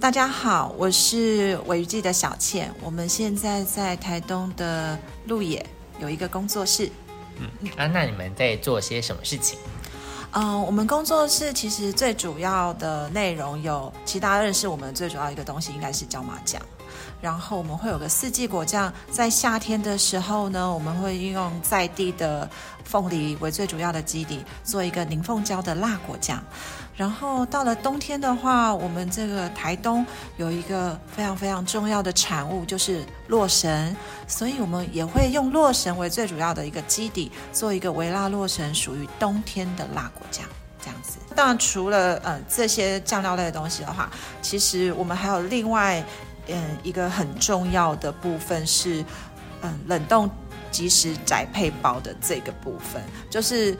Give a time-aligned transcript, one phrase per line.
[0.00, 2.72] 大家好，我是尾鱼记的小倩。
[2.82, 5.64] 我们现在在台东的鹿野
[6.00, 6.88] 有一个工作室。
[7.40, 9.58] 嗯啊，那你们在做些什么事情？
[10.30, 16.62] 嗯，我们工作室其实最主要的内容有，其实大家认识我们最主要一个东西应该是椒麻酱。
[17.20, 22.48] 然后我们会有个四季果酱，在夏天的时候呢，我们会运用在地的
[22.84, 26.40] 凤梨为最主要的基底，做一个凝凤椒的辣果酱。
[26.98, 30.04] 然后到了冬天的话，我们这个台东
[30.36, 40.44] 有一个非常非常重要的产物，就是洛神，所以我们也会用洛神为最主要的一个基底，做一个微辣洛神，属于冬天的辣果酱。
[40.80, 41.18] 这样子。
[41.34, 44.10] 当然，除了嗯这些酱料类的东西的话，
[44.42, 46.04] 其实我们还有另外。
[46.50, 49.04] 嗯，一个很重要的部分是，
[49.60, 50.30] 嗯，冷冻
[50.70, 53.76] 即时宅配包的这个部分，就是，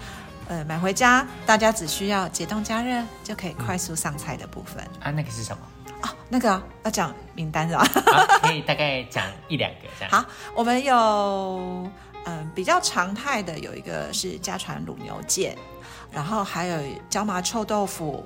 [0.49, 4.83] 呃，买回家大家只需要解冻加热就可以快速上菜的部分。
[5.01, 5.63] 啊，那个是什么？
[6.03, 7.85] 哦，那个要讲名单是吧？
[8.43, 10.11] 可以大概讲一两个这样。
[10.11, 11.91] 好，我们有，
[12.25, 15.55] 嗯，比较常态的有一个是家传卤牛腱，
[16.11, 16.81] 然后还有
[17.11, 18.25] 椒麻臭豆腐，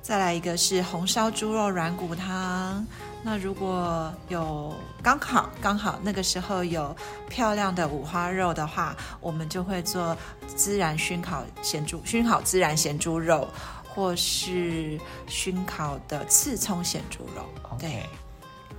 [0.00, 2.84] 再来一个是红烧猪肉软骨汤。
[3.24, 6.94] 那如果有刚好刚好那个时候有
[7.28, 10.16] 漂亮的五花肉的话，我们就会做
[10.56, 13.46] 孜然熏烤咸猪熏烤孜然咸猪肉，
[13.88, 17.44] 或是熏烤的刺葱咸猪肉。
[17.70, 18.02] OK，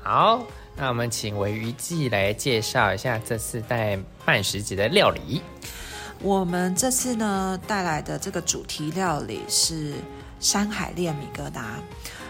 [0.03, 0.43] 好，
[0.75, 5.41] 那我们请韦鱼记来介绍一下这次带半食节的料理。
[6.21, 9.93] 我们这次呢带来的这个主题料理是
[10.41, 11.61] 山海恋米疙瘩。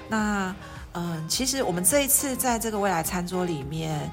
[0.10, 0.54] 那
[0.94, 4.10] 嗯，其实我们这一次在这个未来餐桌里面，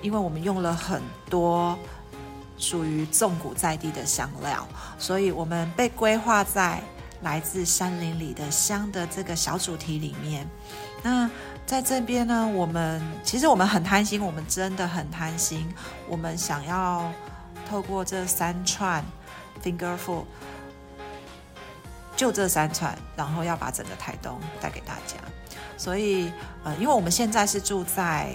[0.00, 1.76] 因为我们用了很多
[2.56, 4.66] 属于纵谷在地的香料，
[4.98, 6.80] 所以我们被规划在
[7.22, 10.46] 来自山林里的香的这个小主题里面。
[11.02, 11.28] 那
[11.66, 15.66] 在这边呢，我们其实我们很贪心，我们真的很贪心，
[16.08, 17.10] 我们想要
[17.68, 19.04] 透过这三串
[19.62, 20.24] fingerful，
[22.20, 25.16] 就这三串，然后要把整个台东带给大家。
[25.78, 26.30] 所以，
[26.62, 28.30] 呃，因为我们现在是住在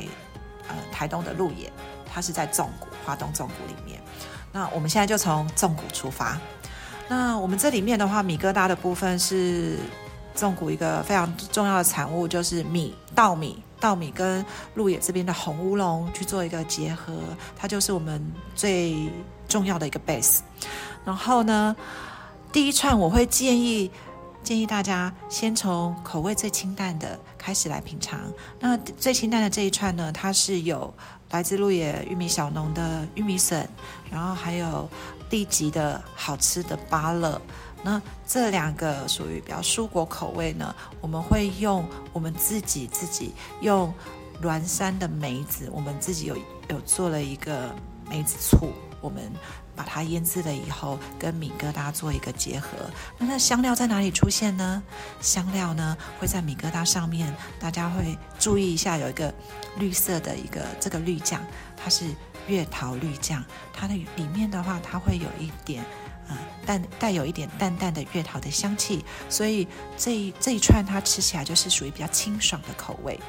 [0.67, 1.71] 呃台东的鹿野，
[2.11, 4.01] 它是在纵谷，华东纵谷里面。
[4.51, 6.35] 那我们现在就从纵谷出发。
[7.07, 9.77] 那我们这里面的话，米疙瘩的部分是
[10.33, 17.13] 纵谷一个非常重要的产物，就是米稻米，稻米跟鹿野这边的红乌龙去做一个结合，
[17.55, 18.19] 它就是我们
[18.55, 19.07] 最
[19.47, 20.39] 重要的一个 base。
[21.05, 21.75] 然后呢，
[22.55, 23.91] 第一串我会建议。
[24.41, 28.19] 建议大家先从口味最清淡的开始来品尝。
[28.59, 30.93] 那最清淡的这一串呢，它是有
[31.31, 33.67] 来自鹿野玉米小农的玉米笋，
[34.09, 34.87] 然后还有
[35.29, 37.41] 地级的好吃的芭乐。
[37.83, 41.83] 那这两个属于比较蔬果口味呢，我们会用
[42.13, 43.91] 我们自己自己用
[44.41, 46.37] 栾山的梅子，我们自己有
[46.69, 47.75] 有做了一个
[48.07, 48.69] 梅子醋，
[49.05, 49.31] 我们。
[49.75, 52.69] 把它腌制了以后，跟米疙瘩做一个结合。
[53.17, 54.81] 那那香料在哪里出现呢？
[55.19, 59.33] 香料呢会在米疙瘩上面，大家会注意一下，有一个
[59.77, 61.41] 绿色的一个这个绿酱，
[61.75, 62.05] 它是
[62.47, 63.43] 月桃绿酱。
[63.73, 65.83] 它的里面的话，它会有一点，
[66.29, 69.67] 嗯，淡带有一点淡淡的月桃的香气，所以
[69.97, 73.19] 这一这一串它吃起来就是属于比较清爽的口味。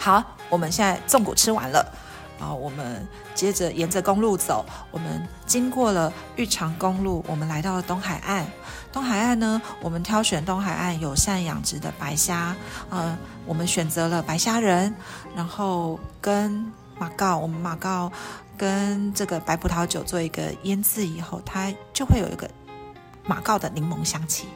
[0.00, 1.94] 好，我们现在纵谷吃完了。
[2.42, 8.44] 然后我们接着沿着公路走，我们经过了玉长公路，我们来到了东海岸。
[8.92, 12.56] 东海岸呢，我们挑选东海岸友善养殖的白虾，
[12.90, 13.16] 呃，
[13.46, 14.92] 我们选择了白虾仁，
[15.36, 16.66] 然后跟
[16.98, 18.10] 马告，我们马告
[18.58, 22.50] 跟这个白葡萄酒做一个腌制以后，它就会有一个
[23.24, 24.48] 马告的柠檬香气，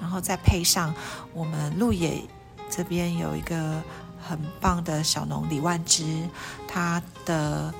[0.00, 0.94] 然后再配上
[1.34, 2.22] 我们鹿野
[2.70, 3.82] 这边有一个。
[4.28, 6.28] 很棒的小农李万芝，
[6.66, 7.72] 他的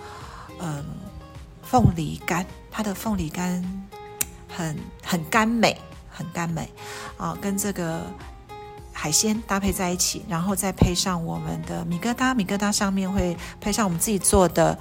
[0.59, 0.82] 嗯
[1.62, 3.62] 凤梨干，他的凤梨干
[4.48, 5.76] 很很甘美，
[6.10, 6.72] 很甘美
[7.19, 8.00] 啊，跟这个
[8.94, 14.78] 海鲜搭配在一起，然后再配上我们的米疙瘩，米疙瘩上面会配上我们自己做的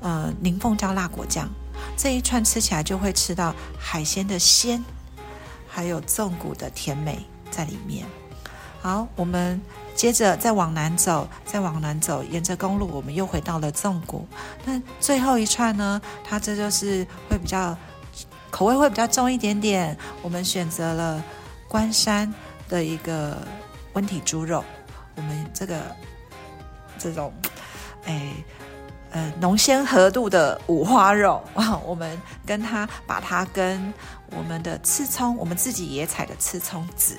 [0.00, 1.48] 呃柠凤椒辣果酱，
[1.96, 4.84] 这一串吃起来就会吃到海鲜的鲜，
[5.66, 8.06] 还有纵谷的甜美在里面。
[8.82, 9.58] 好，我们。
[9.96, 14.28] 接着再往南走，再往南走，沿着公路，我们又回到了纵谷。
[14.66, 16.00] 那最后一串呢？
[16.22, 17.74] 它这就是会比较
[18.50, 19.96] 口味会比较重一点点。
[20.20, 21.24] 我们选择了
[21.66, 22.32] 关山
[22.68, 23.38] 的一个
[23.94, 24.62] 温体猪肉，
[25.16, 25.80] 我们这个
[26.98, 27.32] 这种
[28.04, 28.34] 哎
[29.12, 33.92] 呃浓鲜合度的五花肉啊， 我们跟它把它跟
[34.30, 37.16] 我们的刺葱，我们自己野采的刺葱籽。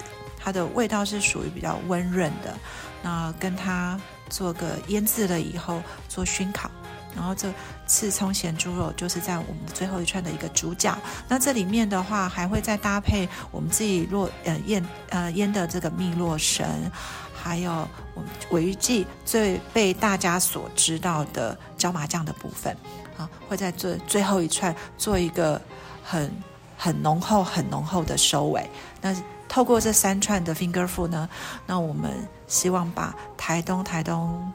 [0.47, 2.57] 它的味道是属于比较温润的，
[3.03, 3.99] 那跟它
[4.29, 6.71] 做个腌制了以后做熏烤。
[7.13, 7.51] 然后这
[7.85, 10.97] 刺葱咸猪肉就是在我们最后一串的一个主角。
[11.27, 16.89] 那这里面的话还会再搭配我们自己落呃腌呃腌的这个蜜洛神，
[17.35, 22.73] 还有我们尾鱼记最被大家所知道的椒麻酱的部分
[23.17, 25.61] 啊，会在最最后一串做一个
[26.01, 26.31] 很
[26.77, 28.65] 很浓厚很浓厚的收尾。
[29.01, 29.13] 那
[29.47, 31.29] 透过这三串的 finger food 呢，
[31.65, 32.11] 那我们
[32.47, 34.51] 希望把台东台东。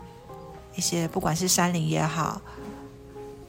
[0.75, 2.41] 一些不管是山林也好，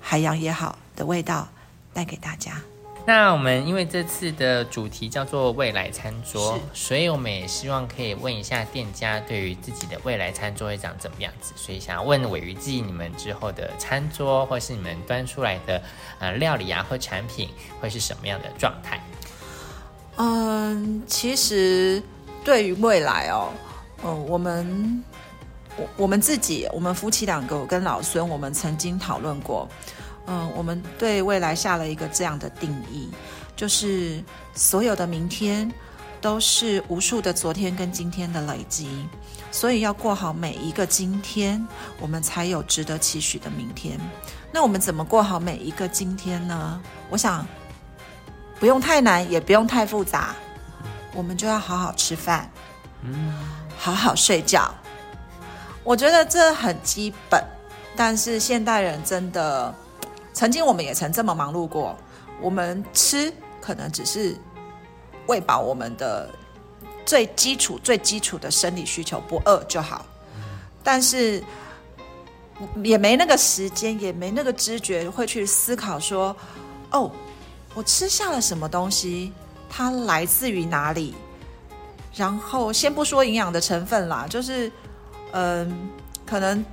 [0.02, 1.48] 海洋也好的味道
[1.94, 2.62] 带给大家。
[3.06, 11.54] 那我们因为这次的主题叫做未来餐桌，所以我们也希望可以问一下店家对于自己的未来餐桌会长怎么样子。
[11.56, 15.82] 所以想要问尾鱼记你们之后的餐桌，或是你们端出来的
[16.20, 17.50] 呃料理啊或产品
[17.80, 19.02] 会是什么样的状态？
[20.18, 22.02] 嗯，其实
[22.44, 23.50] 对于未来哦，
[24.04, 25.04] 嗯，我们。
[25.76, 29.68] 我我们自己，我们夫妻两个，我跟老孙，我们曾经讨论过，
[30.28, 33.10] 嗯，我们对未来下了一个这样的定义，
[33.56, 34.24] 就是
[34.54, 35.74] 所有的明天
[36.22, 38.88] 都是无数的昨天跟今天的累积，
[39.50, 41.68] 所以要过好每一个今天，
[42.00, 44.00] 我们才有值得期许的明天。
[44.52, 46.80] 那我们怎么过好每一个今天呢？
[47.10, 47.44] 我想
[48.64, 50.34] 不用太难，也不用太复杂，
[51.14, 52.50] 我们就要好好吃饭，
[53.02, 53.34] 嗯，
[53.78, 54.74] 好好睡觉。
[55.84, 57.44] 我觉得这很基本，
[57.94, 59.76] 但是现代人真的，
[60.32, 61.94] 曾经我们也曾这么忙碌过。
[62.40, 64.34] 我们吃可能只是
[65.28, 66.30] 喂饱我们的
[67.06, 70.06] 最基础、最基础的生理需求，不饿就好。
[70.82, 71.44] 但是
[72.82, 76.34] 也没那个时间，也没那个知觉，会去思考说：
[76.92, 77.12] 哦，
[77.74, 79.32] 我吃下了什么东西？
[79.70, 81.14] 它来自于哪里？
[82.16, 84.72] 然后先不说营养的成分啦，就是。
[85.36, 85.90] 嗯，
[86.28, 86.64] 可能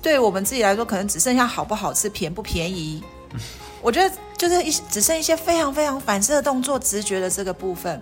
[0.00, 3.04] 对我们自己来说，可能只剩下好不好吃、便不便宜。
[3.82, 8.00] 我觉得就是一只剩一些非常非常反射动作、直觉的这个部分，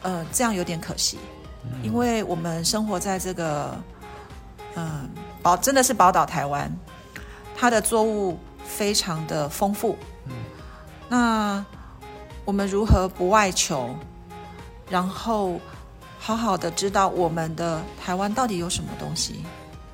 [0.00, 1.18] 呃，这样有点可惜。
[1.82, 3.76] 因为我们生活在这个
[4.74, 5.06] 嗯
[5.42, 6.74] 宝真的是宝岛台湾，
[7.54, 9.98] 它的作物非常的丰富。
[11.10, 11.64] 嗯，那
[12.44, 13.94] 我们如何不外求？
[14.90, 15.60] 然后。
[16.18, 19.44] 好好的知道我们的台湾到底有什么东西，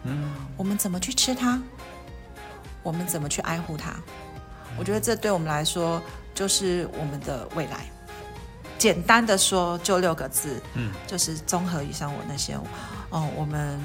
[0.04, 1.60] 嗯，我们怎么去吃它，
[2.82, 3.90] 我们怎么去爱护它？
[4.78, 6.00] 我觉得这对我们来说
[6.32, 7.84] 就是我们的未来。
[8.78, 12.58] 简单的说，就六个字，嗯，就是综合以上我那些，
[13.10, 13.78] 哦，我们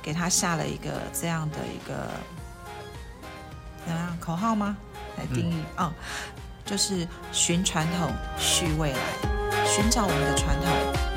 [0.00, 2.08] 给他下了一个这样的一个
[3.84, 4.74] 怎样口号吗？
[5.18, 5.92] 来定义啊，
[6.66, 8.98] 就是寻传统，续未来。
[9.64, 10.68] 寻找我们的传统，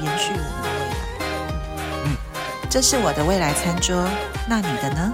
[0.04, 0.96] 延续我们的未来。
[2.06, 2.16] 嗯，
[2.70, 4.08] 这是我的未来餐桌，
[4.48, 5.12] 那你的呢？